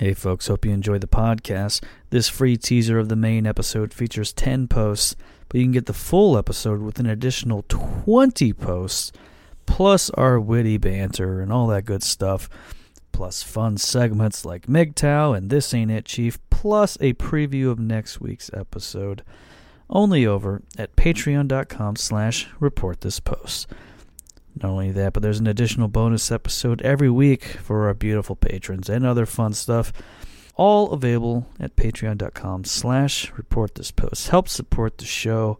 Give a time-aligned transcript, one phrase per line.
[0.00, 1.80] Hey, folks, hope you enjoyed the podcast.
[2.10, 5.14] This free teaser of the main episode features 10 posts,
[5.48, 9.12] but you can get the full episode with an additional 20 posts,
[9.66, 12.48] plus our witty banter and all that good stuff,
[13.12, 18.20] plus fun segments like MGTOW and This Ain't It Chief, plus a preview of next
[18.20, 19.22] week's episode.
[19.88, 23.68] Only over at patreon.com slash report this post.
[24.62, 28.88] Not only that, but there's an additional bonus episode every week for our beautiful patrons
[28.88, 29.92] and other fun stuff.
[30.56, 34.28] All available at patreon.com slash report this post.
[34.28, 35.58] Help support the show.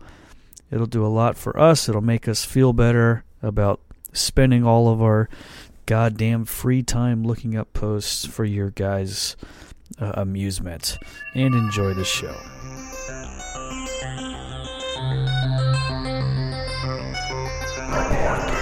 [0.71, 1.89] It'll do a lot for us.
[1.89, 3.81] It'll make us feel better about
[4.13, 5.29] spending all of our
[5.87, 9.37] goddamn free time looking up posts for your guys'
[10.01, 10.99] uh, amusement.
[11.35, 12.35] And enjoy the show.
[17.97, 18.54] Hello,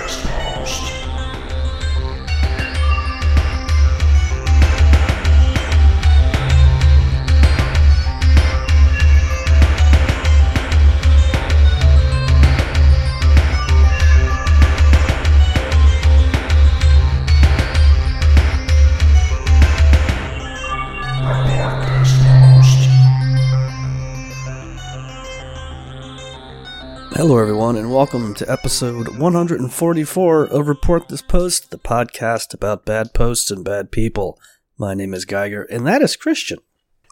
[27.42, 33.50] everyone, and welcome to episode 144 of Report This Post, the podcast about bad posts
[33.50, 34.38] and bad people.
[34.78, 36.60] My name is Geiger, and that is Christian.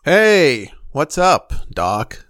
[0.04, 2.26] Hey, what's up, Doc?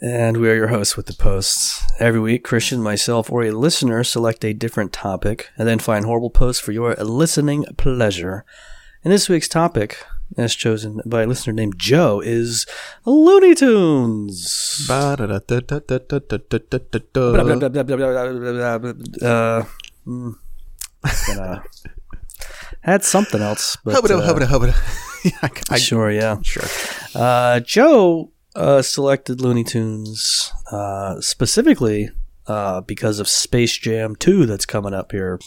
[0.00, 1.82] And we are your hosts with the posts.
[1.98, 6.30] Every week, Christian, myself, or a listener select a different topic and then find horrible
[6.30, 8.44] posts for your listening pleasure.
[9.02, 10.06] In this week's topic,
[10.36, 12.66] as chosen by a listener named Joe, is
[13.04, 14.84] Looney Tunes.
[22.82, 24.74] Had something else, but Hubba hubba hubba.
[25.70, 26.38] I- sure, yeah.
[26.42, 26.64] Sure.
[27.14, 32.10] Uh, Joe uh, selected Looney Tunes uh, specifically
[32.86, 35.38] because of Space Jam 2 that's coming up here.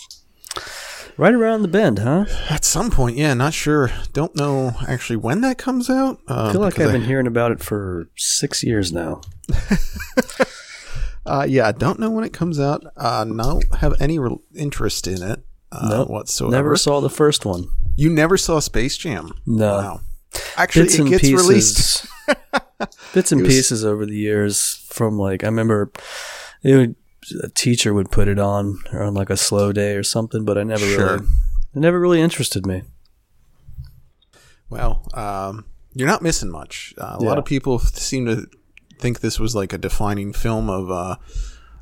[1.18, 2.26] Right around the bend, huh?
[2.50, 3.90] At some point, yeah, not sure.
[4.12, 6.20] Don't know actually when that comes out.
[6.28, 9.22] Um, I feel like I've been hearing about it for six years now.
[11.28, 12.84] Uh, yeah, I don't know when it comes out.
[12.96, 16.10] Uh, don't have any re- interest in it uh, Nope.
[16.12, 16.52] whatsoever.
[16.56, 17.66] Never saw the first one.
[17.96, 19.32] You never saw Space Jam?
[19.44, 19.78] No.
[19.78, 20.02] Wow.
[20.56, 21.48] Actually, Bits it gets pieces.
[21.48, 22.08] released.
[23.16, 25.92] bits and was- pieces over the years from like, I remember
[26.62, 26.96] it would,
[27.44, 30.64] a teacher would put it on on like a slow day or something, but I
[30.64, 31.06] never Sure.
[31.18, 31.28] really,
[31.74, 32.84] it never really interested me.
[34.70, 36.94] Well, um, you're not missing much.
[36.98, 37.28] Uh, a Yeah.
[37.30, 38.48] lot of people seem to
[39.00, 41.16] think this was like a defining film of uh,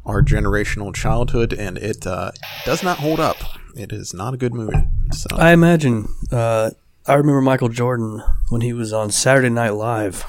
[0.05, 2.31] our generational childhood, and it uh,
[2.65, 3.37] does not hold up.
[3.75, 4.87] It is not a good movie.
[5.11, 6.07] So I imagine.
[6.31, 6.71] Uh,
[7.05, 10.25] I remember Michael Jordan when he was on Saturday Night Live,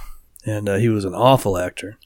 [0.47, 1.99] and uh, he was an awful actor.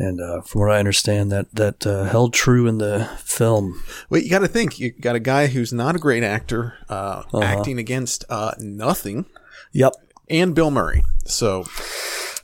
[0.00, 3.82] And uh, from what I understand, that that uh, held true in the film.
[4.08, 4.78] wait, you got to think.
[4.78, 7.40] You got a guy who's not a great actor uh, Uh-huh.
[7.42, 9.26] acting against uh, nothing,
[9.72, 9.94] Yep.
[10.30, 11.02] and Bill Murray.
[11.24, 11.64] So.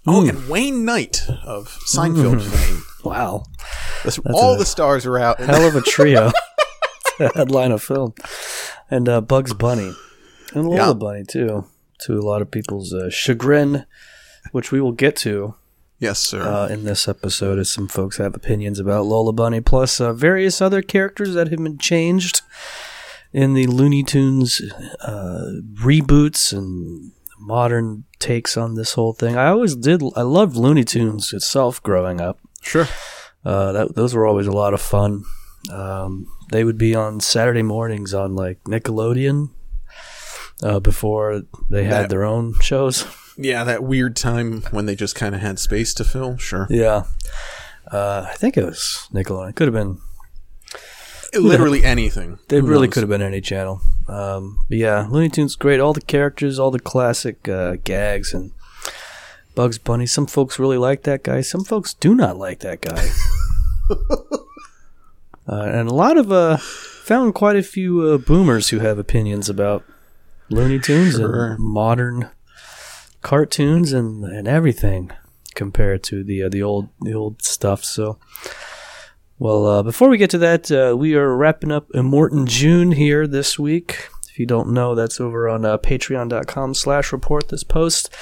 [0.07, 0.29] Oh, Hmm.
[0.29, 2.83] and Wayne Knight of Seinfeld fame.
[3.05, 3.45] Wow.
[4.03, 5.39] That's, all a the stars are out.
[5.39, 6.31] Hell of a trio.
[7.35, 8.13] headline a film,
[8.91, 9.93] and uh, Bugs Bunny,
[10.55, 10.93] and Lola Yeah.
[10.95, 11.67] Bunny too.
[12.01, 13.87] To a lot of people's uh, chagrin,
[14.53, 15.55] which we will get to.
[15.99, 16.43] Yes, sir.
[16.43, 20.61] uh, in this episode as some folks have opinions about Lola Bunny, plus uh, various
[20.61, 22.43] other characters that have been changed
[23.33, 24.61] in the Looney Tunes
[25.01, 25.51] uh,
[25.83, 29.37] reboots and modern takes on this whole thing.
[29.37, 30.03] I always did.
[30.17, 32.39] I loved Looney Tunes itself growing up.
[32.63, 32.87] sure.
[33.45, 35.23] Uh, that, those were always a lot of fun.
[35.71, 39.51] Um, they would be on Saturday mornings on like Nickelodeon
[40.63, 43.05] uh, before they had That- their own shows.
[43.37, 46.37] Yeah, that weird time when they just kind of had space to fill.
[46.37, 46.67] Sure.
[46.71, 47.05] Yeah.
[47.91, 49.51] Uh, I think it was Nickelodeon.
[49.51, 49.99] It could have been
[51.37, 52.39] Literally anything.
[52.49, 52.95] They Who really knows?
[52.95, 53.81] could have been any channel.
[54.07, 55.81] Um, but yeah, Looney Tunes great.
[55.81, 58.53] All the characters, all the classic uh, gags, and
[59.57, 60.07] Bugs Bunny.
[60.07, 61.41] Some folks really like that guy.
[61.41, 63.09] Some folks do not like that guy.
[65.49, 69.49] uh, and a lot of uh, found quite a few uh, boomers who have opinions
[69.49, 69.85] about
[70.51, 71.53] Looney Tunes Sure.
[71.53, 72.31] and modern
[73.25, 75.11] cartoons and, and everything
[75.57, 77.85] compared to the uh, the old the old stuff.
[77.85, 78.19] So.
[79.37, 83.27] Well, uh, before we get to that, uh, we are wrapping up Immortan June here
[83.27, 84.09] this week.
[84.31, 88.15] If you don't know, that's over on uh, patreon.com slash report this post,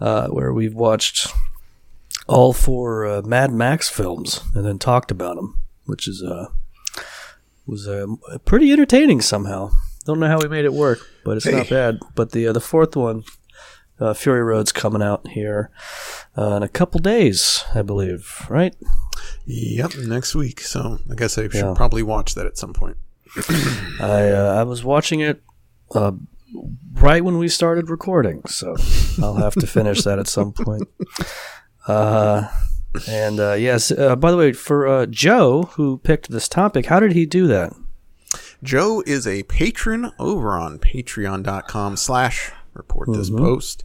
[0.00, 1.28] uh, where we've watched
[2.26, 6.46] all four uh, Mad Max films and then talked about them, which is uh,
[7.66, 8.06] was uh,
[8.44, 9.70] pretty entertaining somehow.
[10.04, 11.98] Don't know how we made it work, but it's not bad.
[12.14, 13.24] But the uh, the fourth one,
[13.98, 15.70] Uh, Fury Road's coming out here
[16.36, 18.46] uh, in a couple days, I believe.
[18.50, 18.74] Right?
[19.46, 20.60] Yep, next week.
[20.60, 21.74] So I guess I should Yeah.
[21.74, 22.96] probably watch that at some point.
[24.00, 25.42] I uh, I was watching it
[25.94, 26.12] uh,
[26.94, 28.76] right when we started recording, so
[29.22, 30.88] I'll have to finish that at some point.
[31.86, 32.48] Uh,
[33.08, 37.00] and uh, yes, uh, by the way, for uh, Joe who picked this topic, how
[37.00, 37.72] did he do that?
[38.62, 43.38] Joe is a patron over on patreon.com slash report this Mhm.
[43.38, 43.82] post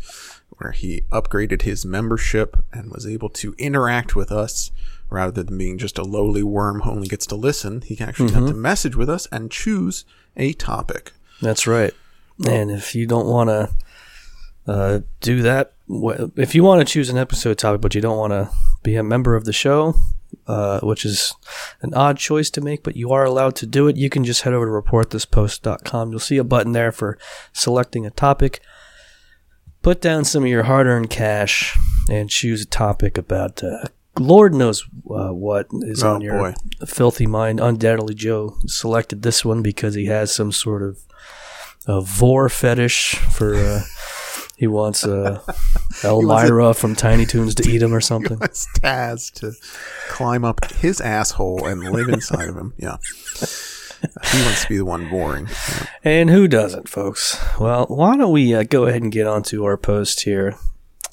[0.57, 4.69] where he upgraded his membership and was able to interact with us
[5.09, 7.81] rather than being just a lowly worm who only gets to listen.
[7.81, 10.05] He can actually got to message with us and choose
[10.37, 11.13] a topic.
[11.41, 11.93] That's right.
[12.47, 13.69] And if you don't want to
[14.67, 15.73] uh, do that,
[16.35, 18.49] if you want to choose an episode topic, but you don't want to
[18.83, 19.95] be a member of the show,
[20.47, 21.33] uh, which is
[21.81, 24.43] an odd choice to make, but you are allowed to do it, you can just
[24.43, 26.11] head over to reportthispost.com.
[26.11, 27.17] You'll see a button there for
[27.53, 28.61] selecting a topic.
[29.81, 31.77] Put down some of your hard earned cash
[32.09, 33.85] and choose a topic about uh,
[34.19, 36.53] Lord knows uh, what is Oh, on your boy.
[36.85, 37.59] filthy mind.
[37.59, 40.99] Undoubtedly, Joe selected this one because he has some sort of
[41.87, 43.55] a vor fetish for.
[43.55, 43.81] Uh,
[44.55, 45.41] he wants uh,
[46.03, 48.37] Elmyra from Tiny Toons to eat him or something.
[48.43, 49.53] It's Taz to
[50.09, 52.73] climb up his asshole and live inside of him.
[52.77, 52.97] Yeah.
[54.31, 55.47] He wants to be the one boring.
[56.03, 57.39] And who doesn't, folks?
[57.59, 60.55] Well, why don't we uh, go ahead and get onto our post here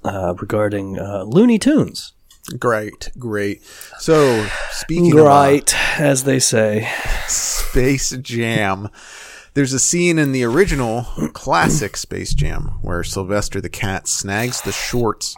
[0.03, 2.15] uh, regarding uh, Looney Tunes.
[2.59, 3.63] Great, great.
[3.99, 6.89] So, speaking of uh, Right, as they say.
[7.27, 8.89] Space Jam.
[9.53, 11.03] There's a scene in the original
[11.35, 15.37] classic Space Jam where Sylvester the Cat snags the shorts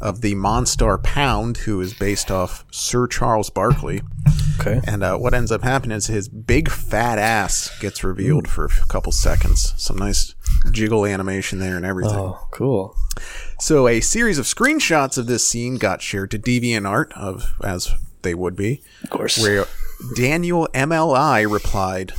[0.00, 4.02] of the Monstar Pound, who is based off Sir Charles Barkley.
[4.60, 4.80] Okay.
[4.86, 8.86] And uh, what ends up happening is his big fat ass gets revealed for a
[8.88, 9.74] couple seconds.
[9.76, 10.34] Some nice
[10.70, 12.14] jiggle animation there and everything.
[12.18, 12.96] Oh, cool.
[13.60, 17.90] So a series of screenshots of this scene got shared to DeviantArt, of as
[18.22, 19.38] they would be, Of course.
[19.38, 19.66] where
[20.14, 22.12] Daniel MLI replied,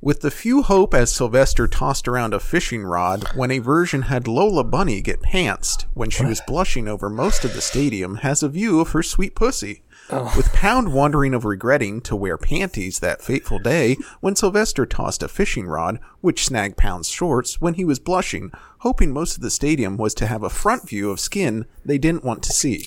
[0.00, 4.28] "With the few hope as Sylvester tossed around a fishing rod when a version had
[4.28, 8.48] Lola Bunny get pantsed when she was blushing over most of the stadium has a
[8.48, 10.32] view of her sweet pussy." Oh.
[10.36, 15.28] With Pound wondering of regretting to wear panties that fateful day when Sylvester tossed a
[15.28, 19.96] fishing rod, which snagged Pound's shorts when he was blushing, hoping most of the stadium
[19.96, 22.86] was to have a front view of skin they didn't want to see.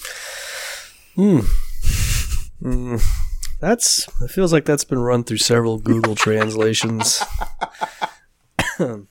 [1.15, 1.39] Hmm.
[2.61, 2.97] Hmm.
[3.59, 7.21] That's it feels like that's been run through several Google translations.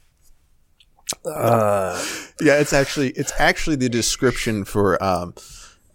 [1.24, 2.02] Uh.
[2.40, 5.34] Yeah, it's actually it's actually the description for um,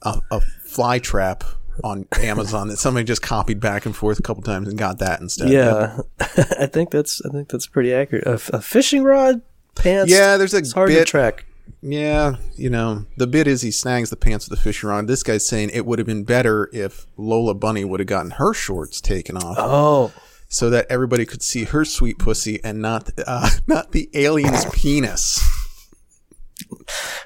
[0.02, 1.44] a, a fly trap
[1.84, 5.22] on Amazon that somebody just copied back and forth a couple times and got that
[5.22, 5.50] instead.
[5.50, 6.00] Yeah,
[6.60, 8.26] I think that's I think that's pretty accurate.
[8.28, 9.42] A, a fishing rod,
[9.76, 10.12] pants.
[10.12, 11.08] Yeah, there's a it's hard to bit.
[11.08, 11.46] track.
[11.82, 15.08] Yeah, you know, the bit is he snags the pants with the fishing rod.
[15.08, 18.54] This guy's saying it would have been better if Lola Bunny would have gotten her
[18.54, 20.14] shorts taken off Oh,
[20.50, 25.42] so that everybody could see her sweet pussy and not uh, not the alien's penis.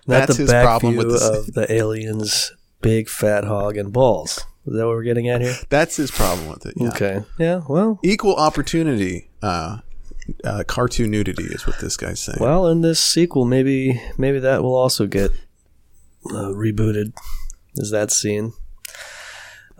[0.08, 1.24] not That's his problem with this.
[1.28, 2.52] of the aliens'
[2.82, 4.46] big fat hog and balls.
[4.66, 5.56] Is that what we're getting at here?
[5.70, 6.74] That's his problem with it.
[6.76, 6.90] Yeah.
[6.90, 7.24] Okay.
[7.38, 7.62] Yeah.
[7.68, 8.00] Well.
[8.04, 9.80] Equal opportunity uh,
[10.44, 12.40] uh, cartoon nudity is what this guy's saying.
[12.42, 15.32] Well, in this sequel, maybe maybe that will also get
[16.30, 17.14] uh, rebooted.
[17.76, 18.54] Is that scene?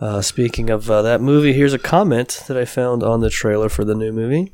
[0.00, 3.68] Uh, speaking of uh, that movie, here's a comment that I found on the trailer
[3.68, 4.52] for the new movie.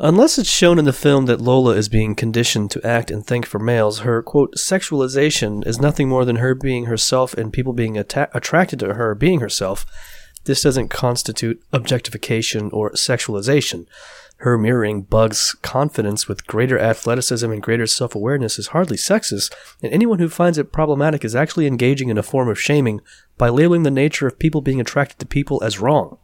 [0.00, 3.44] Unless it's shown in the film that Lola is being conditioned to act and think
[3.44, 7.98] for males, her quote sexualization is nothing more than her being herself and people being
[7.98, 9.84] atta- attracted to her being herself.
[10.44, 13.86] This doesn't constitute objectification or sexualization.
[14.36, 19.52] Her mirroring Bug's confidence with greater athleticism and greater self awareness is hardly sexist,
[19.82, 23.00] and anyone who finds it problematic is actually engaging in a form of shaming
[23.36, 26.18] by labeling the nature of people being attracted to people as wrong.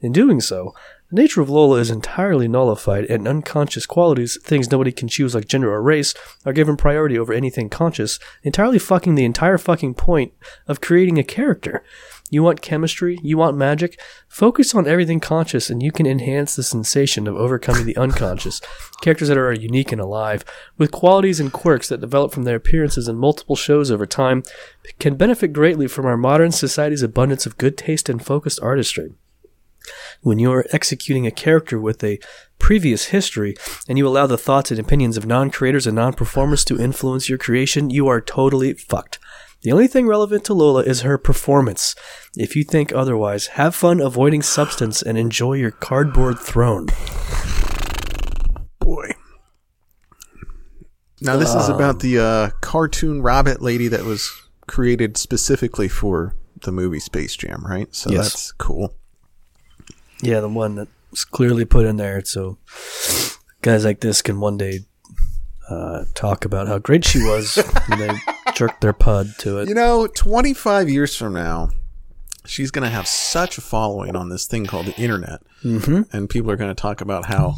[0.00, 0.74] In doing so,
[1.10, 5.48] the nature of Lola is entirely nullified, and unconscious qualities, things nobody can choose like
[5.48, 6.14] gender or race,
[6.46, 10.32] are given priority over anything conscious, entirely fucking the entire fucking point
[10.68, 11.82] of creating a character.
[12.30, 13.18] You want chemistry?
[13.24, 14.00] You want magic?
[14.28, 18.60] Focus on everything conscious, and you can enhance the sensation of overcoming the unconscious.
[19.02, 20.44] Characters that are unique and alive,
[20.78, 24.44] with qualities and quirks that develop from their appearances in multiple shows over time,
[25.00, 29.12] can benefit greatly from our modern society's abundance of good taste and focused artistry
[30.22, 32.18] when you're executing a character with a
[32.58, 33.56] previous history
[33.88, 37.28] and you allow the thoughts and opinions of non creators and non performers to influence
[37.28, 39.18] your creation, you are totally fucked.
[39.62, 41.94] The only thing relevant to Lola is her performance.
[42.34, 46.86] If you think otherwise, have fun avoiding substance and enjoy your cardboard throne.
[48.78, 49.10] Boy.
[51.20, 54.32] Now this is about the uh, cartoon rabbit lady that was
[54.66, 57.94] created specifically for the movie Space Jam, right?
[57.94, 58.22] So Yes.
[58.22, 58.94] that's cool.
[60.22, 62.58] Yeah, the one that was clearly put in there so
[63.62, 64.80] guys like this can one day
[65.68, 68.14] uh, talk about how great she was when they
[68.54, 69.68] jerked their pud to it.
[69.68, 71.70] You know, 25 years from now,
[72.44, 75.40] she's going to have such a following on this thing called the internet.
[75.62, 76.02] Mm-hmm.
[76.16, 77.54] And people are going to talk about how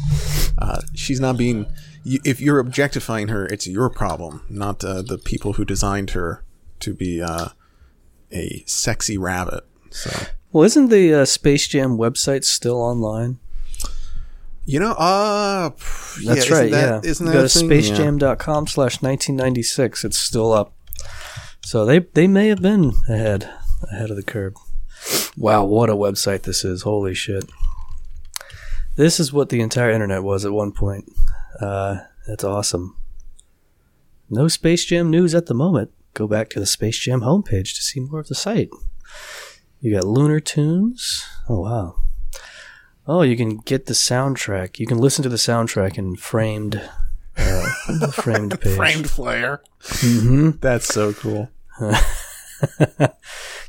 [0.59, 1.65] uh, she's not being.
[2.03, 6.43] You, if you're objectifying her, it's your problem, not uh, the people who designed her
[6.81, 7.49] to be uh,
[8.31, 9.63] a sexy rabbit.
[9.89, 10.11] So,
[10.53, 13.39] Well, isn't the uh, Space Jam website still online?
[14.65, 17.09] you know, uh, pff, That's yeah, right, isn't that, yeah.
[17.09, 20.05] Isn't that Go to spacejam.com slash 1996.
[20.05, 20.73] It's still up.
[21.61, 23.49] So they, they may have been ahead
[23.91, 24.53] ahead of the curve.
[25.35, 26.83] Wow, what a website this is.
[26.83, 27.45] Holy shit.
[28.95, 31.11] This is what the entire internet was at one point.
[31.59, 32.95] Uh, that's awesome.
[34.29, 35.91] No Space Jam news at the moment.
[36.13, 38.69] Go back to the Space Jam homepage to see more of the site.
[39.83, 41.27] You got Lunar Tunes.
[41.49, 41.95] Oh, wow.
[43.05, 44.79] Oh, you can get the soundtrack.
[44.79, 46.81] You can listen to the soundtrack in framed,
[47.35, 47.67] uh,
[48.13, 48.75] framed page.
[48.77, 49.61] Framed flare.
[49.81, 51.49] hmm That's so cool.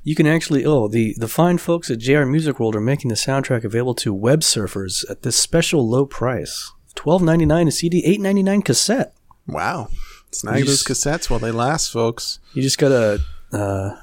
[0.05, 0.67] You can actually.
[0.67, 4.13] Oh, the the fine folks at JR Music World are making the soundtrack available to
[4.13, 8.61] web surfers at this special low price: twelve ninety nine a CD, eight ninety nine
[8.61, 9.15] cassette.
[9.47, 9.89] Wow.
[10.31, 12.39] Snag those cassettes while they last, folks.
[12.53, 13.97] You just gotta uh,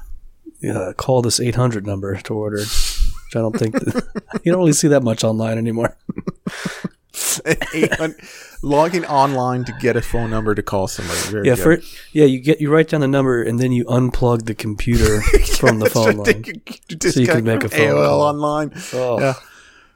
[0.70, 2.60] uh, call this eight hundred number to order.
[2.60, 3.76] Which I don't think
[4.44, 5.96] you don't really see that much online anymore.
[8.62, 11.20] logging online to get a phone number to call somebody.
[11.30, 11.80] Very Yeah, for
[12.12, 15.22] yeah, you get you write down the number and then you unplug the computer
[15.58, 16.44] from the phone line.
[17.02, 18.22] so you can make a phone AOL call.
[18.22, 18.72] online.
[18.94, 19.20] Oh.
[19.20, 19.34] Yeah.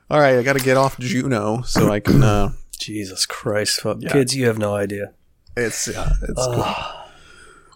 [0.10, 2.22] All right, I got to get off Juno so I can.
[2.22, 4.00] Uh, Jesus Christ, fuck.
[4.02, 5.14] kids, you have no idea.
[5.58, 6.66] it's uh, it's cool.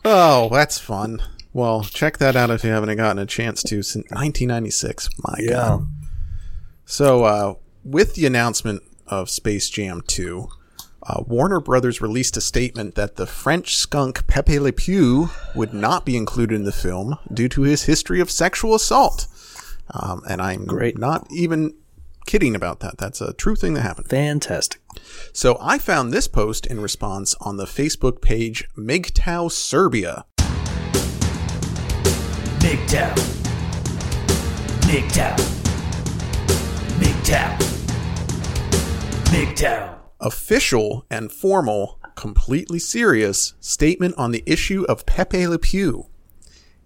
[0.05, 1.21] Oh, that's fun.
[1.53, 5.09] Well, check that out if you haven't gotten a chance to since 1996.
[5.23, 5.51] My Yeah.
[5.51, 5.87] God.
[6.85, 7.53] So, uh,
[7.83, 10.47] with the announcement of Space Jam 2,
[11.03, 16.05] uh, Warner Brothers released a statement that the French skunk Pepe Le Pew would not
[16.05, 19.25] be included in the film due to his history of sexual assault.
[19.91, 20.99] Um, and I'm Great.
[20.99, 21.73] not even
[22.27, 22.97] kidding about that.
[22.99, 24.07] That's a true thing that happened.
[24.09, 24.79] Fantastic.
[25.33, 30.25] So I found this post in response on the Facebook page MGTOW Serbia.
[32.59, 33.15] MGTOW.
[34.81, 35.35] MGTOW.
[36.99, 37.57] MGTOW.
[39.31, 39.95] MGTOW.
[40.19, 46.07] Official and formal, completely serious statement on the issue of Pepe Le Pew.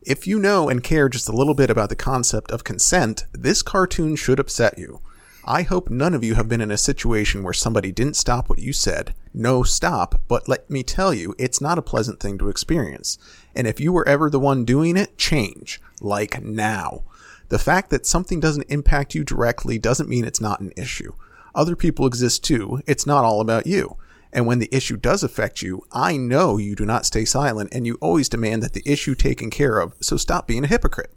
[0.03, 3.63] If you know and care just a little bit about the concept of consent, this
[3.63, 4.99] cartoon should upset you.
[5.45, 8.59] I hope none of you have been in a situation where somebody didn't stop what
[8.59, 9.13] you said.
[9.33, 13.17] No, stop, but let me tell you, it's not a pleasant thing to experience.
[13.53, 15.81] And if you were ever the one doing it, change.
[15.99, 17.03] Like now.
[17.49, 21.11] The fact that something doesn't impact you directly doesn't mean it's not an issue.
[21.53, 22.81] Other people exist too.
[22.87, 23.97] It's not all about you.
[24.31, 27.85] And when the issue does affect you, I know you do not stay silent and
[27.85, 31.13] you always demand that the issue taken care of, so stop being a hypocrite.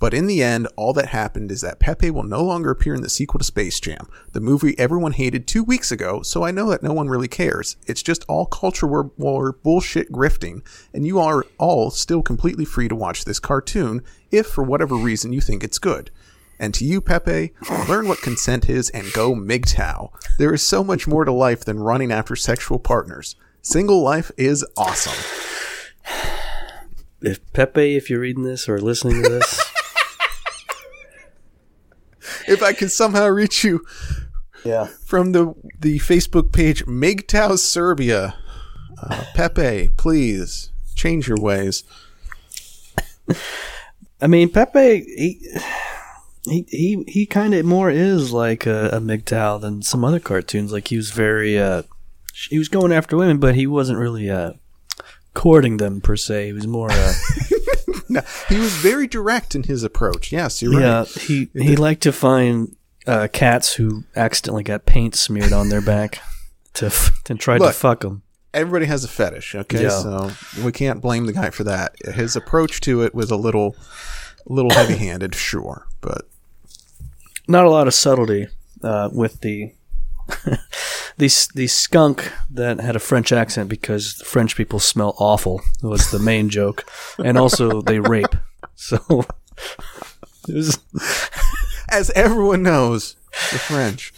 [0.00, 3.02] But in the end, all that happened is that Pepe will no longer appear in
[3.02, 6.70] the sequel to Space Jam, the movie everyone hated two weeks ago, so I know
[6.70, 7.76] that no one really cares.
[7.86, 10.64] It's just all culture war, bullshit grifting,
[10.94, 15.32] and you are all still completely free to watch this cartoon if for whatever reason
[15.32, 16.10] you think it's good.
[16.60, 17.52] And to you, Pepe,
[17.88, 20.10] learn what consent is and go MGTOW.
[20.38, 23.36] There is so much more to life than running after sexual partners.
[23.62, 25.14] Single life is awesome.
[27.20, 29.67] If Pepe, if you're reading this or listening to this,
[32.46, 33.84] If I can somehow reach you
[34.64, 38.36] yeah, from the the Facebook page MGTOW Serbia,
[39.02, 41.84] uh, Pepe, please change your ways.
[44.20, 45.40] I mean Pepe, he
[46.48, 50.72] he he, he kind of more is like a, a MGTOW than some other cartoons.
[50.72, 51.82] Like he was very, uh,
[52.50, 54.52] he was going after women, but he wasn't really uh,
[55.34, 56.46] courting them per se.
[56.46, 57.12] He was more, uh,
[58.14, 60.32] No, he was very direct in his approach.
[60.32, 60.80] Yes, you're right.
[60.80, 62.74] yeah, he he liked to find
[63.06, 66.20] uh, cats who accidentally got paint smeared on their back
[66.74, 68.22] to f- to try to fuck them.
[68.54, 69.82] Everybody has a fetish, okay?
[69.82, 69.90] Yeah.
[69.90, 70.30] So
[70.64, 71.94] we can't blame the guy for that.
[72.14, 73.76] His approach to it was a little,
[74.48, 76.22] a little heavy-handed, sure, but
[77.46, 78.48] not a lot of subtlety
[78.82, 79.72] uh, with the
[81.16, 86.18] the the skunk that had a French accent because French people smell awful was the
[86.18, 86.84] main joke,
[87.24, 88.34] and also they rape.
[88.74, 88.96] So
[90.48, 90.78] it was
[91.90, 93.16] as everyone knows,
[93.52, 94.12] the French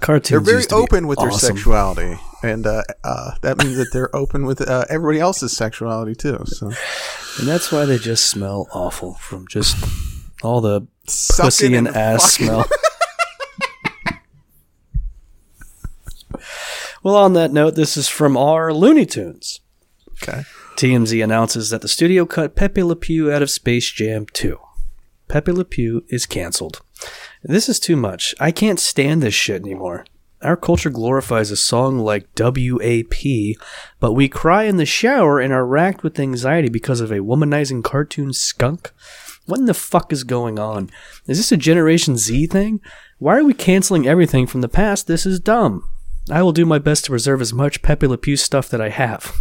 [0.00, 0.30] cartoons.
[0.30, 2.18] they're very used to be open with their sexuality.
[2.42, 6.42] and uh, uh, that means that they're open with uh, everybody else's sexuality too.
[6.46, 6.66] So
[7.38, 9.76] And that's why they just smell awful from just
[10.42, 12.66] all the Sucking pussy and ass fucking- smell.
[17.06, 19.60] Well, on that note, this is from our Looney Tunes.
[20.20, 20.42] Okay.
[20.74, 24.58] TMZ announces that the studio cut Pepe Le Pew out of Space Jam 2.
[25.28, 26.82] Pepe Le Pew is canceled.
[27.44, 28.34] This is too much.
[28.40, 30.04] I can't stand this shit anymore.
[30.42, 33.54] Our culture glorifies a song like WAP,
[34.00, 37.84] but we cry in the shower and are racked with anxiety because of a womanizing
[37.84, 38.92] cartoon skunk?
[39.44, 40.90] What in the fuck is going on?
[41.28, 42.80] Is this a Generation Z thing?
[43.20, 45.06] Why are we canceling everything from the past?
[45.06, 45.88] This is dumb.
[46.30, 48.88] I will do my best to preserve as much Pepe Le Pew stuff that I
[48.90, 49.32] have.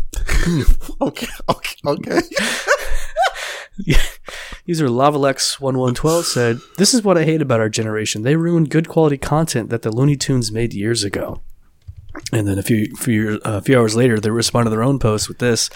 [1.01, 1.27] Okay.
[1.49, 1.75] Okay.
[1.87, 2.21] Okay.
[4.65, 8.21] User Lavalex1112 said, This is what I hate about our generation.
[8.21, 11.41] They ruined good quality content that the Looney Tunes made years ago.
[12.31, 15.27] And then a few few, uh, few hours later, they responded to their own post
[15.27, 15.69] with this.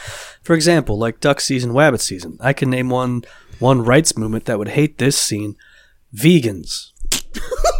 [0.43, 2.37] For example, like duck season, wabbit season.
[2.39, 3.23] I can name one
[3.59, 5.55] one rights movement that would hate this scene.
[6.15, 6.91] Vegans.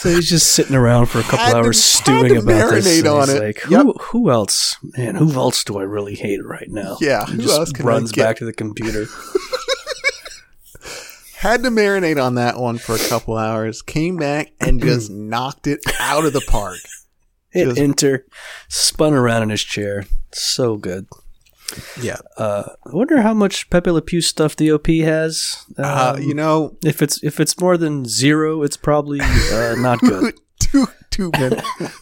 [0.00, 3.04] so he's just sitting around for a couple to- hours had stewing to about this.
[3.06, 3.42] on he's it.
[3.42, 3.86] Like, who, Yep.
[4.00, 4.76] who else?
[4.96, 6.96] Man, who else do I really hate right now?
[7.00, 9.06] Yeah, He who just else runs back to the computer.
[11.36, 13.80] Had to marinate on that one for a couple hours.
[13.80, 16.78] Came back and just knocked it out of the park.
[17.50, 18.26] Hit Just- enter,
[18.68, 20.04] spun around in his chair.
[20.32, 21.06] So good.
[22.00, 22.18] Yeah.
[22.36, 25.64] Uh, I wonder how much Pepe Le Pew stuff the OP has.
[25.78, 30.00] Uh, Um, you know, if it's if it's more than zero, it's probably uh, not
[30.10, 30.34] good.
[30.58, 31.56] too too many,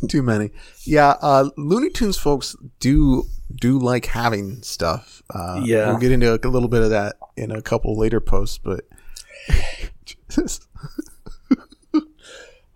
[0.08, 0.50] too many.
[0.84, 5.22] Yeah, uh, Looney Tunes folks do do like having stuff.
[5.34, 5.88] Uh, Yeah.
[5.88, 8.84] we'll get into a, little bit of that in a couple later posts, but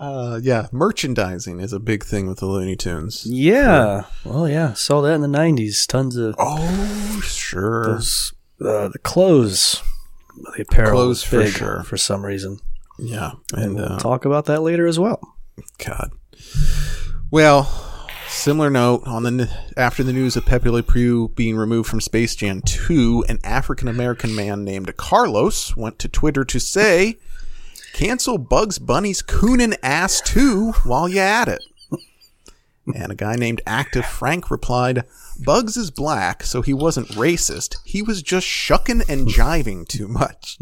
[0.03, 3.25] uh, yeah, merchandising is a big thing with the Looney Tunes.
[3.25, 4.05] Yeah.
[4.25, 4.73] Well, yeah.
[4.75, 5.87] Saw that in the '90s.
[5.87, 7.85] Tons of Oh, sure.
[7.87, 9.83] those uh, the clothes,
[10.57, 11.83] the apparel, Clothes for sure.
[11.85, 12.59] for some reason.
[12.99, 15.37] Yeah, And and we'll uh, talk about that later as well.
[15.85, 16.11] God.
[17.31, 17.65] Well,
[18.29, 22.37] similar note on the after the news of Pepe Le Pew being removed from Space
[22.37, 27.19] Jam 2, an African American man named Carlos went to Twitter to say,
[27.93, 31.63] "Cancel Bugs Bunny's Coonin' Ass too while you at it."
[32.95, 35.05] And a guy named Active Frank replied,
[35.45, 37.77] "Bugs is black, so he wasn't racist.
[37.85, 40.59] He was just shucking and jiving too much."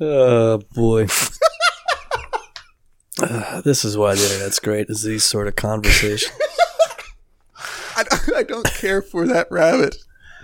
[0.00, 1.06] Oh boy.
[3.20, 4.88] Uh, this is why the internet's great.
[4.88, 6.32] Is these sort of conversations.
[7.96, 8.04] I,
[8.36, 9.96] I don't care for that rabbit.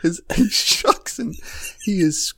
[0.03, 1.35] His, he shucks and
[1.83, 2.35] he is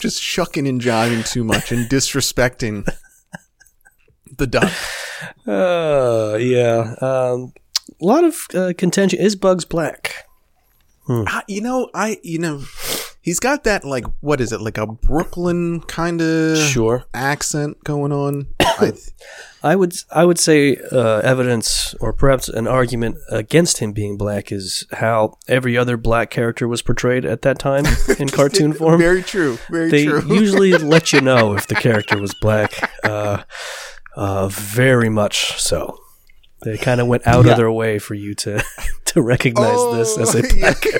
[0.00, 2.88] just shucking and jiving too much and disrespecting
[4.36, 4.72] the duck.
[5.46, 6.94] Uh, yeah.
[7.00, 7.52] Um,
[8.00, 9.20] a lot of uh, contention.
[9.20, 10.26] Is Bugs black?
[11.26, 12.62] I, you know, I you know,
[13.24, 17.04] he's got that like what is it like a Brooklyn kind of Sure.
[17.14, 18.48] accent going on.
[18.60, 19.10] I, th-
[19.62, 24.52] I would I would say uh, evidence or perhaps an argument against him being black
[24.52, 27.84] is how every other black character was portrayed at that time
[28.18, 28.98] in cartoon form.
[29.00, 30.22] very true, very they true.
[30.42, 32.90] usually let you know if the character was black.
[33.04, 33.42] Uh,
[34.16, 35.98] uh, very much so.
[36.62, 37.52] They kind of went out Yeah.
[37.52, 38.62] of their way for you to
[39.06, 40.98] to recognize this as a Oh, black yeah.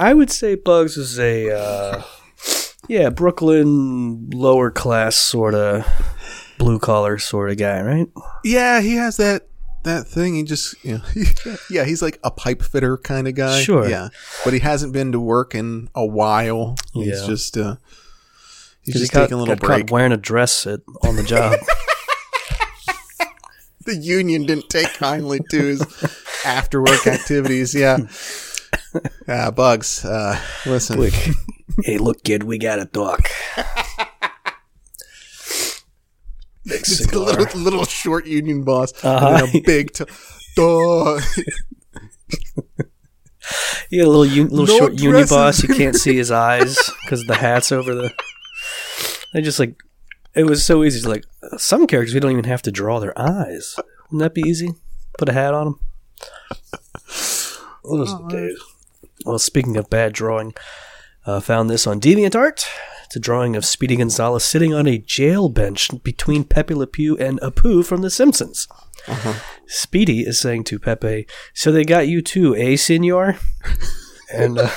[0.00, 0.10] Character.
[0.10, 2.02] I would say Bugs is a uh,
[2.88, 5.86] yeah Brooklyn lower class sort of
[6.58, 8.08] blue collar sort of guy, right?
[8.44, 9.46] Yeah, he has that
[9.84, 10.34] that thing.
[10.34, 11.04] He just, you know,
[11.70, 13.62] yeah, he's like a pipe fitter kind of guy.
[13.62, 13.88] Sure.
[13.88, 14.08] Yeah,
[14.44, 16.76] but he hasn't been to work in a while.
[16.92, 17.26] He's Yeah.
[17.26, 17.76] just, uh,
[18.82, 19.90] he's 'Cause just he got, taking a little got break.
[19.90, 21.58] wearing a dress at, on the job.
[23.86, 25.80] The union didn't take kindly to his
[26.44, 27.74] after work activities.
[27.74, 27.96] Yeah.
[29.28, 30.04] Ah, bugs.
[30.04, 30.96] Uh, listen.
[30.96, 31.14] Quick,
[31.84, 33.28] hey, look, kid, we got a talk.
[36.66, 39.44] It's a little, little short union boss Uh-huh.
[39.46, 39.92] and a big.
[39.92, 40.04] T-
[40.56, 41.18] Duh.
[43.88, 45.62] You got a little un- little No short union boss.
[45.62, 48.12] You can't see his eyes because the hat's over the.
[49.32, 49.74] They just like
[50.34, 51.08] it was so easy.
[51.08, 51.24] Like
[51.56, 53.74] some characters, we don't even have to draw their eyes.
[54.10, 54.74] Wouldn't that be easy?
[55.18, 55.80] Put a hat on them.
[57.84, 58.62] Those are the days.
[59.24, 60.54] Well, speaking of bad drawing,
[61.26, 62.64] uh, found this on DeviantArt.
[63.04, 67.16] It's a drawing of Speedy Gonzales sitting on a jail bench between Pepe Le Pew
[67.18, 68.68] and Apu from The Simpsons.
[69.66, 73.36] Speedy is saying to Pepe, "So they got you too, eh, Senor?"
[74.32, 74.70] and uh,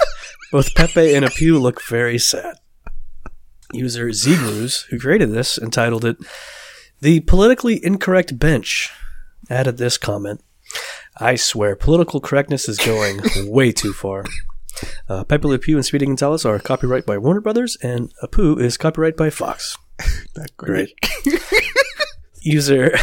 [0.51, 2.55] both Pepe and Apu look very sad.
[3.71, 6.17] User Zgruz, who created this, entitled it
[7.01, 8.91] The Politically Incorrect Bench,
[9.49, 10.41] added this comment
[11.17, 13.21] I swear, political correctness is going
[13.51, 14.25] way too far.
[15.07, 18.77] Uh, Pepe Le Pew and Speedy Gonzales are copyright by Warner Brothers, and Apu is
[18.77, 19.77] copyright by Fox.
[20.35, 20.93] That Great.
[22.41, 22.97] User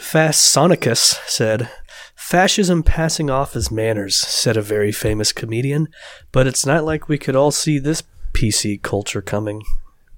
[0.00, 1.70] Fast Sonicus said,
[2.16, 5.86] Fascism passing off as manners, said a very famous comedian,
[6.32, 9.62] but it's not like we could all see this PC culture coming.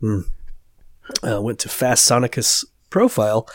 [0.00, 0.20] Hmm.
[1.22, 3.46] Uh, went to Fast Sonicus profile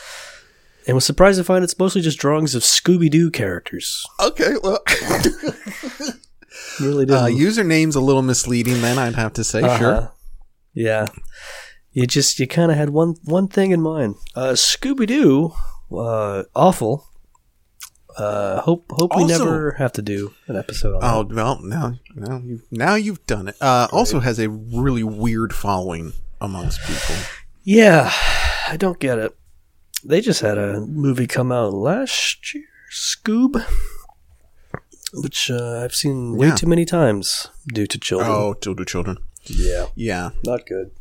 [0.88, 4.04] and was surprised to find it's mostly just drawings of Scooby Doo characters.
[4.20, 4.80] Okay, well,
[6.80, 7.16] Really did.
[7.16, 8.82] uh, username's a little misleading.
[8.82, 9.68] Then I'd have to say, sure.
[9.94, 10.08] Uh-huh.
[10.74, 11.08] Yeah.
[11.92, 14.16] You just you kind of had one one thing in mind.
[14.36, 15.54] Uh, Scooby Doo,
[15.92, 17.08] uh, awful.
[18.16, 21.36] Uh, hope hope we never have to do an episode on Oh that.
[21.36, 23.56] well, now now you've, now you've done it.
[23.62, 27.16] Uh, also has a really weird following amongst people.
[27.64, 28.12] Yeah,
[28.68, 29.36] I don't get it.
[30.08, 33.62] They just had a movie come out last year, Scoob,
[35.14, 36.56] which uh, I've seen way Yeah.
[36.56, 38.32] too many times due to children.
[38.32, 39.18] Oh, due to the children.
[39.44, 40.92] yeah, Yeah, not good.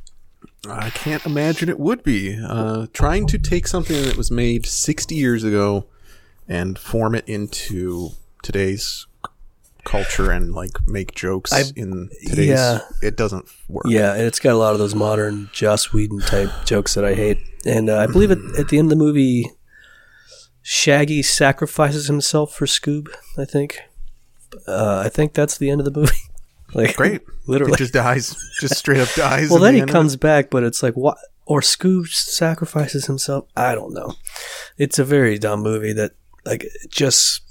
[0.69, 2.37] I can't imagine it would be.
[2.45, 5.87] Uh, trying to take something that was made 60 years ago
[6.49, 8.11] and form it into
[8.43, 9.07] today's
[9.87, 12.81] culture and like make jokes I- in today's yeah.
[13.03, 13.85] it doesn't work.
[13.89, 17.15] Yeah, and it's got a lot of those modern Joss Whedon type jokes that I
[17.15, 17.39] hate.
[17.65, 19.51] And uh, I believe at, at the end of the movie,
[20.63, 23.09] Shaggy sacrifices himself for Scoob.
[23.39, 23.79] I think.
[24.67, 26.13] Uh, I think that's the end of the movie.
[26.75, 27.23] like Great.
[27.47, 27.75] literally.
[27.75, 28.37] It just dies.
[28.61, 29.51] Just straight up dies.
[29.51, 31.19] well, then the he comes back, but it's like what?
[31.47, 33.47] Or Scoob sacrifices himself.
[33.57, 34.15] I don't know.
[34.77, 36.13] It's a very dumb movie that
[36.45, 37.43] like just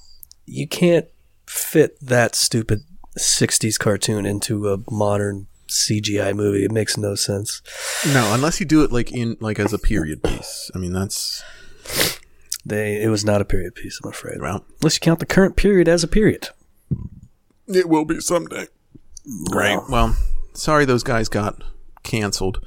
[0.45, 1.07] you can't
[1.47, 2.81] fit that stupid
[3.17, 6.63] '60s cartoon into a modern CGI movie.
[6.65, 7.61] It makes no sense.
[8.13, 10.69] No, unless you do it like in like as a period piece.
[10.75, 11.43] I mean, that's
[12.65, 14.41] They it was not a period piece, I'm afraid.
[14.41, 16.49] well, Unless you count the current period as a period.
[17.67, 18.67] it will be someday.
[19.51, 19.77] Right.
[19.77, 19.85] Wow.
[19.89, 20.17] Well,
[20.53, 21.61] sorry those guys got
[22.03, 22.63] canceled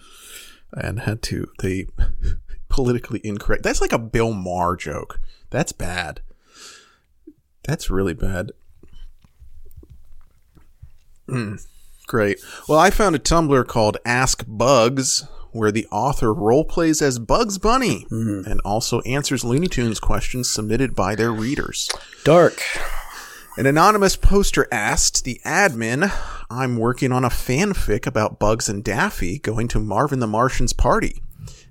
[0.73, 1.87] and had to they
[2.69, 3.63] politically incorrect.
[3.63, 5.21] That's like a Bill Maher joke.
[5.51, 6.21] That's bad.
[7.65, 8.53] That's really bad.
[11.29, 11.65] Mm,
[12.07, 12.41] great.
[12.69, 17.59] Well, I found a Tumblr called Ask Bugs where the author role plays as Bugs
[17.59, 18.07] Bunny
[18.47, 21.89] and also answers Looney Tunes questions submitted by their readers.
[22.25, 22.63] Dark.
[23.57, 26.13] An anonymous poster asked the admin,
[26.49, 31.23] I'm working on a fanfic about Bugs and Daffy going to Marvin the Martian's party.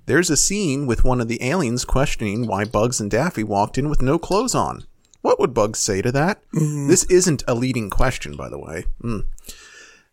[0.06, 3.88] There's a scene with one of the aliens questioning why Bugs and Daffy walked in
[3.88, 4.84] with no clothes on.
[5.20, 6.42] What would Bugs say to that?
[6.52, 8.84] This isn't a leading question, by the way.
[9.00, 9.20] Hmm.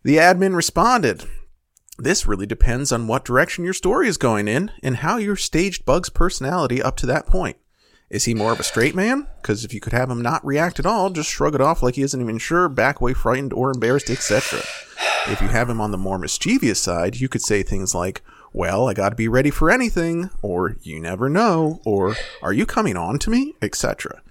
[0.02, 1.24] The admin responded,
[1.98, 5.84] This really depends on what direction your story is going in and how you staged
[5.84, 7.56] Bugs' personality up to that point.
[8.08, 9.26] Is he more of a straight man?
[9.42, 11.96] Because if you could have him not react at all, just shrug it off like
[11.96, 14.60] he isn't even sure, back away frightened or embarrassed, etc.
[15.28, 18.88] If you have him on the more mischievous side, you could say things like, Well,
[18.88, 23.18] I gotta be ready for anything, or You never know, or Are you coming on
[23.20, 23.54] to me?
[23.60, 24.22] etc.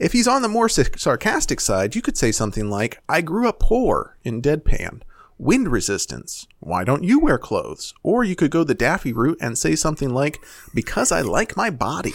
[0.00, 3.60] If he's on the more sarcastic side, you could say something like, I grew up
[3.60, 5.02] poor in deadpan.
[5.36, 6.48] Wind resistance.
[6.58, 7.92] Why don't you wear clothes?
[8.02, 10.40] Or you could go the Daffy route and say something like,
[10.74, 12.14] Because I like my body.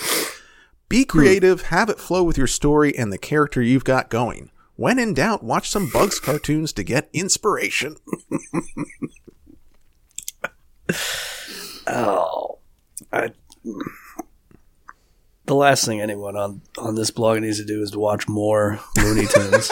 [0.90, 1.10] Be hmm.
[1.10, 4.50] creative, have it flow with your story and the character you've got going.
[4.76, 7.98] When in doubt, watch some Bugs cartoons to get inspiration.
[11.88, 12.58] Oh,
[13.12, 13.30] I,
[13.64, 13.80] hmm.
[15.46, 18.80] The last thing anyone on on this blog needs to do is to watch more
[18.98, 19.72] Looney Tunes.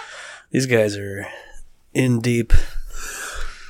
[0.50, 1.26] These guys are
[1.94, 2.52] in deep.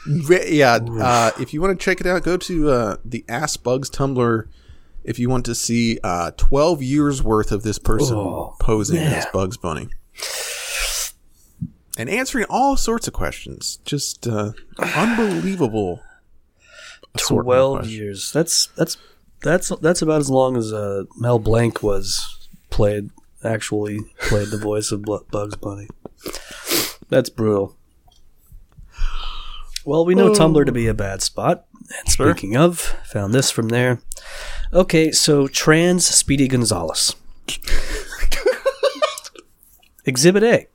[0.06, 3.88] Yeah, uh, if you want to check it out, go to uh, the Ass Bugs
[3.88, 4.48] Tumblr.
[5.04, 9.12] If you want to see uh, 12 years worth of this person Oh, posing man.
[9.14, 9.88] as Bugs Bunny
[11.98, 14.52] and answering all sorts of questions, just uh,
[14.96, 16.00] unbelievable.
[17.16, 18.32] Twelve years.
[18.32, 18.96] That's that's
[19.42, 23.10] that's that's about as long as uh, Mel Blanc was played.
[23.44, 25.88] Actually, played the voice of Bugs Bunny.
[27.08, 27.76] That's brutal.
[29.84, 31.64] Well, we know Tumblr to be a bad spot.
[32.04, 32.30] And Sure.
[32.32, 34.00] speaking of, found this from there.
[34.72, 37.16] Okay, so trans Speedy Gonzales.
[40.04, 40.66] Exhibit A.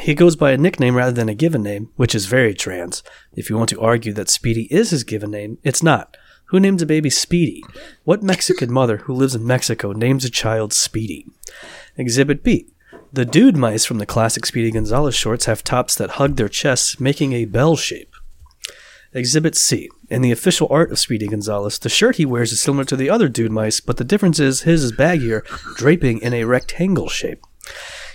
[0.00, 3.02] He goes by a nickname rather than a given name, which is very trans.
[3.34, 6.16] If you want to argue that Speedy is his given name, it's not.
[6.48, 7.62] Who names a baby Speedy?
[8.04, 11.26] What Mexican mother who lives in Mexico names a child Speedy?
[11.98, 12.68] Exhibit B.
[13.12, 16.98] The dude mice from the classic Speedy Gonzales shorts have tops that hug their chests,
[16.98, 18.14] making a bell shape.
[19.12, 19.90] Exhibit C.
[20.08, 23.10] In the official art of Speedy Gonzales, the shirt he wears is similar to the
[23.10, 25.44] other Dude Mice, but the difference is his is baggier,
[25.76, 27.44] draping in a rectangle shape.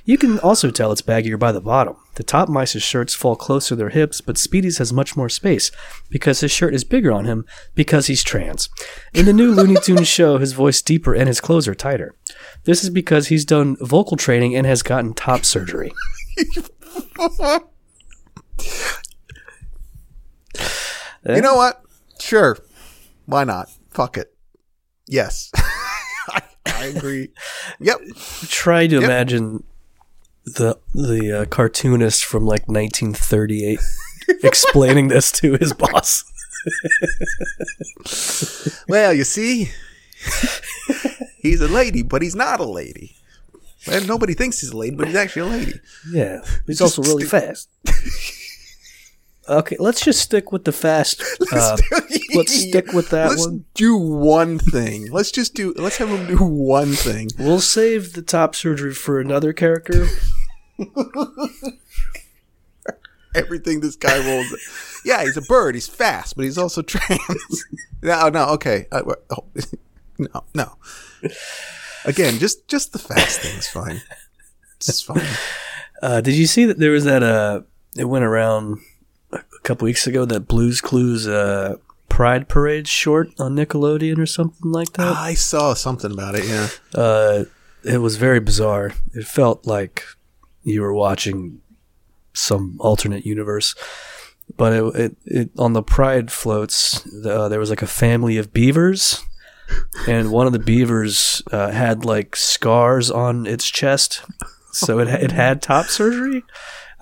[0.05, 1.95] You can also tell it's baggier by the bottom.
[2.15, 5.71] The top mice's shirts fall close to their hips, but Speedy's has much more space
[6.09, 8.69] because his shirt is bigger on him because he's trans.
[9.13, 12.13] In the new Looney Tunes show, his voice deeper and his clothes are tighter.
[12.65, 15.91] This is because he's done vocal training and has gotten top surgery.
[21.25, 21.81] You know what?
[22.19, 22.57] Sure.
[23.25, 23.69] Why not?
[23.91, 24.35] Fuck it.
[25.07, 25.49] Yes.
[26.29, 27.29] I, I agree.
[27.79, 27.99] Yep.
[28.47, 29.63] Try to imagine
[30.45, 33.79] the the uh, cartoonist from like 1938
[34.43, 36.25] explaining this to his boss.
[38.87, 39.71] Well, you see,
[41.41, 43.15] he's a lady, but he's not a lady.
[43.91, 45.79] And nobody thinks he's a lady, but he's actually a lady.
[46.09, 47.69] Yeah, he's also really fast.
[49.47, 51.21] Okay, let's just stick with the fast.
[51.51, 51.77] Uh,
[52.33, 53.63] let's stick with that Let's one.
[53.75, 55.11] do one thing.
[55.11, 55.71] Let's just do.
[55.77, 57.29] Let's have him do one thing.
[57.37, 60.07] We'll save the top surgery for another character.
[63.35, 65.01] Everything this guy rolls.
[65.05, 65.75] Yeah, he's a bird.
[65.75, 67.65] He's fast, but he's also trans.
[68.01, 68.87] no, no, okay.
[68.91, 69.45] Uh, oh,
[70.17, 70.75] no, no.
[72.05, 74.01] Again, just just the fast thing's fine.
[74.77, 75.21] It's fine.
[76.01, 77.21] Uh, did you see that there was that?
[77.21, 77.61] Uh,
[77.95, 78.79] it went around
[79.63, 81.77] couple weeks ago that Blues Clues uh,
[82.09, 85.15] Pride Parade short on Nickelodeon or something like that.
[85.15, 86.45] I saw something about it.
[86.45, 86.67] Yeah.
[86.93, 87.45] Uh,
[87.83, 88.93] it was very bizarre.
[89.13, 90.03] It felt like
[90.63, 91.61] you were watching
[92.33, 93.75] some alternate universe.
[94.57, 98.53] But it, it, it on the Pride floats, uh, there was like a family of
[98.53, 99.23] beavers,
[100.07, 104.21] and one of the beavers uh, had like scars on its chest,
[104.71, 106.43] so it it had top surgery.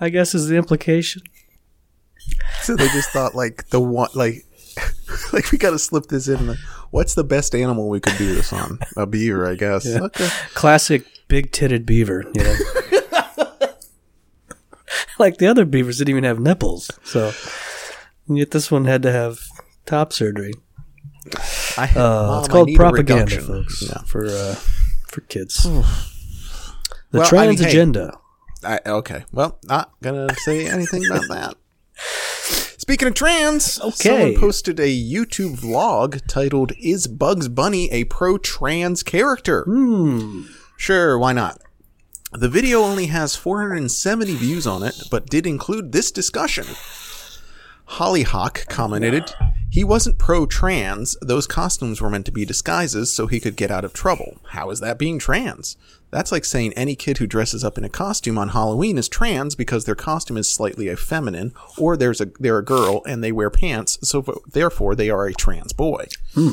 [0.00, 1.22] I guess is the implication.
[2.62, 4.44] So they just thought like the one like
[5.32, 6.46] like we got to slip this in.
[6.46, 6.58] Like,
[6.90, 8.78] what's the best animal we could do this on?
[8.96, 9.86] A beaver, I guess.
[9.86, 10.28] Okay.
[10.54, 12.56] Classic big titted beaver, you know.
[15.18, 17.32] like the other beavers didn't even have nipples, so
[18.28, 19.40] yet this one had to have
[19.86, 20.52] top surgery.
[21.78, 24.02] I, Uh, Mom, it's called propaganda, folks, Yeah.
[24.06, 24.54] for uh,
[25.08, 25.62] for kids.
[25.64, 25.84] the
[27.12, 27.68] Well, I trans mean, hey.
[27.70, 28.18] agenda.
[28.64, 29.24] I, okay.
[29.32, 31.54] Well, not gonna say anything about that.
[32.78, 34.08] Speaking of trans, Okay.
[34.08, 40.42] someone posted a YouTube vlog titled "Is Bugs Bunny a pro-trans character?" Hmm.
[40.76, 41.60] Sure, why not?
[42.32, 46.66] The video only has 470 views on it, but did include this discussion.
[47.96, 49.34] Hollyhock commented,
[49.70, 51.14] He wasn't pro trans.
[51.20, 54.38] Those costumes were meant to be disguises so he could get out of trouble.
[54.48, 55.76] How is that being trans?
[56.10, 59.54] That's like saying any kid who dresses up in a costume on Halloween is trans
[59.54, 63.50] because their costume is slightly effeminate, or there's a they're a girl and they wear
[63.50, 66.06] pants, so therefore they are a trans boy.
[66.34, 66.50] Hmm.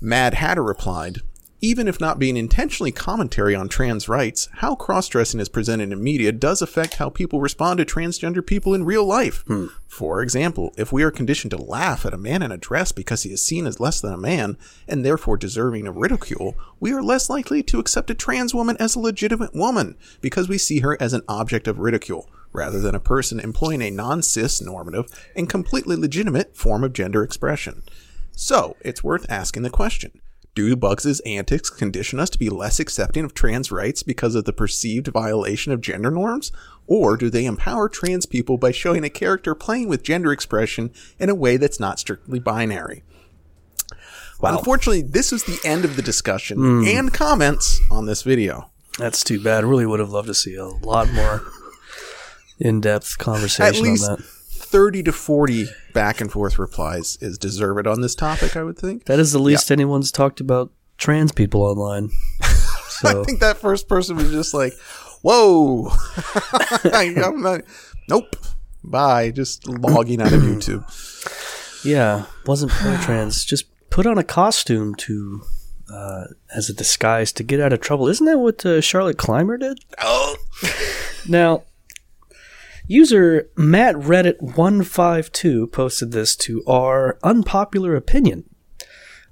[0.00, 1.20] Mad Hatter replied,
[1.64, 6.04] even if not being intentionally commentary on trans rights, how cross dressing is presented in
[6.04, 9.42] media does affect how people respond to transgender people in real life.
[9.46, 9.68] Hmm.
[9.88, 13.22] For example, if we are conditioned to laugh at a man in a dress because
[13.22, 17.02] he is seen as less than a man, and therefore deserving of ridicule, we are
[17.02, 21.00] less likely to accept a trans woman as a legitimate woman because we see her
[21.00, 25.48] as an object of ridicule, rather than a person employing a non cis normative and
[25.48, 27.82] completely legitimate form of gender expression.
[28.32, 30.20] So, it's worth asking the question
[30.54, 34.52] Do Bugs' antics condition us to be less accepting of trans rights because of the
[34.52, 36.52] perceived violation of gender norms?
[36.86, 41.28] Or do they empower trans people by showing a character playing with gender expression in
[41.28, 43.02] a way that's not strictly binary?
[44.42, 46.84] Unfortunately, this is the end of the discussion hmm.
[46.86, 48.70] and comments on this video.
[48.98, 49.64] That's too bad.
[49.64, 51.42] Really would have loved to see a lot more
[52.60, 54.24] in-depth At conversation least on that.
[54.64, 59.04] 30 to 40 back and forth replies is deserved on this topic, I would think.
[59.04, 62.10] That is the least anyone's talked about trans people online.
[63.00, 64.72] So I think that first person was just like,
[65.22, 65.90] "Whoa,
[66.92, 67.62] I'm not,
[68.08, 68.36] nope,
[68.84, 70.84] bye." Just logging out of YouTube.
[71.84, 73.44] yeah, wasn't pro trans.
[73.52, 75.42] Just put on a costume to
[75.92, 76.24] uh,
[76.54, 78.06] as a disguise to get out of trouble.
[78.08, 79.80] Isn't that what uh, Charlotte Clymer did?
[80.00, 80.36] Oh,
[81.28, 81.64] Now,
[82.86, 88.44] user Matt Reddit one five two posted this to our unpopular opinion.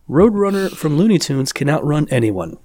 [0.09, 2.59] Roadrunner from Looney Tunes can outrun anyone.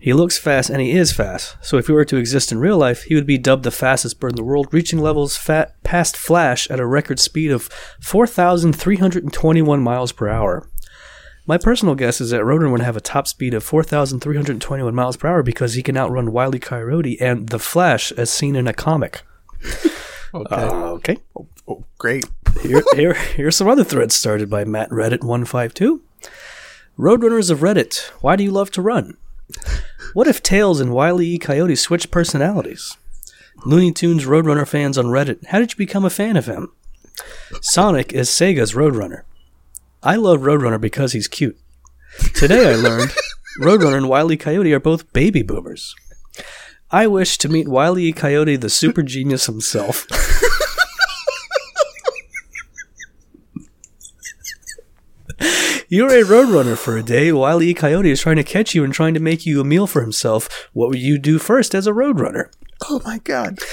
[0.00, 2.78] He looks fast and he is fast, so if he were to exist in real
[2.78, 6.16] life, he would be dubbed the fastest bird in the world, reaching levels fat past
[6.16, 7.64] Flash at a record speed of
[8.00, 10.66] 4,321 miles per hour.
[11.46, 15.28] My personal guess is that Roadrunner would have a top speed of 4,321 miles per
[15.28, 16.58] hour because he can outrun Wile E.
[16.58, 19.22] Coyote and the Flash as seen in a comic.
[20.34, 21.16] okay, Uh, okay.
[21.68, 22.24] oh, great.
[22.62, 26.02] here, here, here's some other threads started by Matt Reddit one five two.
[26.98, 29.16] Roadrunners of Reddit, why do you love to run?
[30.14, 31.38] What if Tails and Wile E.
[31.38, 32.96] Coyote switch personalities?
[33.64, 36.70] Looney Tunes Roadrunner fans on Reddit, how did you become a fan of him?
[37.60, 39.22] Sonic is Sega's Roadrunner.
[40.02, 41.58] I love Roadrunner because he's cute.
[42.34, 43.10] Today I learned
[43.60, 44.36] Roadrunner and Wile E.
[44.36, 45.94] Coyote are both baby boomers.
[46.92, 48.12] I wish to meet Wile E.
[48.12, 50.06] Coyote, the super genius himself.
[55.88, 57.32] You're a roadrunner for a day.
[57.32, 57.74] Wile E.
[57.74, 60.68] Coyote is trying to catch you and trying to make you a meal for himself.
[60.72, 62.50] What would you do first as a roadrunner?
[62.88, 63.58] Oh my god.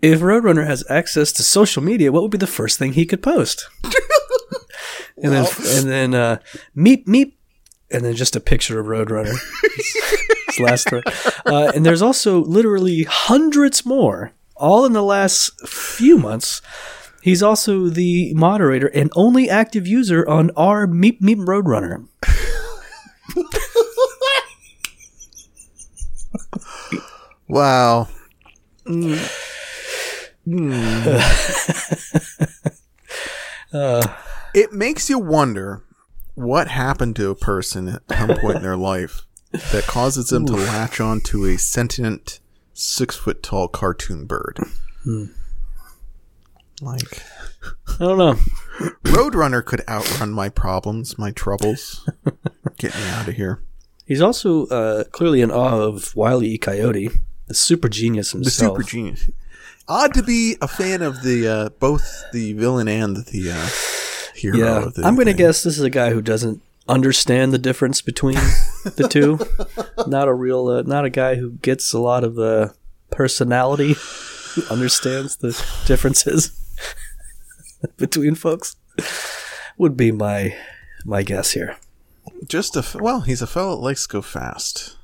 [0.00, 3.20] If Roadrunner has access to social media, what would be the first thing he could
[3.20, 3.68] post?
[5.16, 6.38] and then, and then, uh,
[6.76, 7.32] meep meep,
[7.90, 9.36] and then just a picture of Roadrunner.
[10.48, 11.04] His last thread.
[11.46, 16.60] Uh, and there's also literally hundreds more, all in the last few months.
[17.22, 22.06] He's also the moderator and only active user on our Meep Meep Roadrunner.
[27.48, 28.08] Wow.
[28.86, 29.18] Mm.
[30.44, 31.18] Hmm.
[33.70, 34.02] Uh.
[34.54, 35.82] it makes you wonder
[36.38, 39.26] what happened to a person at some point in their life
[39.72, 42.40] that causes them to latch on to a sentient
[42.74, 44.58] six foot tall cartoon bird.
[46.80, 47.22] Like
[48.00, 48.34] I don't know.
[49.04, 52.08] Roadrunner could outrun my problems, my troubles.
[52.76, 53.62] Get me out of here.
[54.06, 56.56] He's also uh, clearly in awe of Wile E.
[56.56, 57.10] Coyote,
[57.46, 58.76] the super genius The himself.
[58.76, 59.28] super genius.
[59.88, 63.68] Odd to be a fan of the uh, both the villain and the uh,
[64.38, 64.56] hero.
[64.58, 68.00] Yeah, the I'm going to guess this is a guy who doesn't understand the difference
[68.00, 68.38] between
[68.84, 69.38] the two.
[70.10, 72.70] Not a real, uh, not a guy who gets a lot of uh,
[73.10, 73.94] personality,
[74.54, 75.50] who understands the
[75.86, 76.58] differences
[77.98, 78.76] between folks.
[79.76, 80.56] Would be my
[81.04, 81.76] my guess here.
[82.46, 84.96] Just a f- well, he's a fellow that likes to go fast.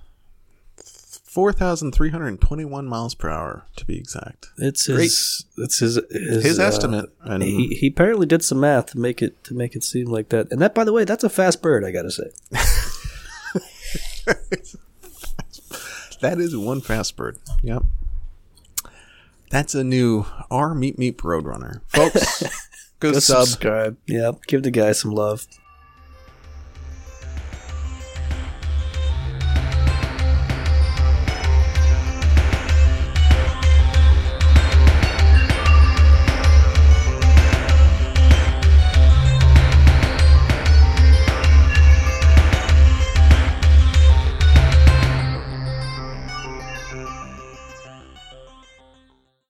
[1.34, 4.50] Four thousand three hundred twenty-one miles per hour, to be exact.
[4.56, 5.44] It's his.
[5.58, 5.96] It's his.
[6.12, 9.52] His, His uh, estimate, and He, he apparently did some math to make it to
[9.52, 10.52] make it seem like that.
[10.52, 11.84] And that, by the way, that's a fast bird.
[11.84, 12.30] I gotta say.
[16.20, 17.36] that is one fast bird.
[17.64, 17.82] Yep.
[19.50, 22.42] That's a new R Meep Meep Roadrunner, folks.
[23.00, 23.46] Go Go sub.
[23.48, 23.96] subscribe.
[24.06, 25.48] Yeah, give the guy some love.